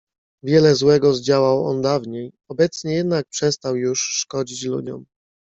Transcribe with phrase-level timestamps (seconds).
[0.43, 5.05] "Wiele złego zdziałał on dawniej, obecnie jednak przestał już szkodzić ludziom."